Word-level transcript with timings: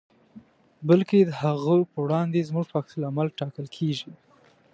بلکې 0.89 1.17
د 1.23 1.31
هغو 1.41 1.77
په 1.91 1.97
وړاندې 2.05 2.47
زموږ 2.49 2.65
په 2.69 2.75
عکس 2.79 2.93
العمل 2.97 3.27
ټاکل 3.39 3.65
کېږي. 3.75 4.11